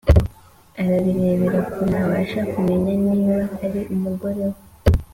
[0.81, 4.57] arabirebera kure ntabasha kumenya niba ari umugorewe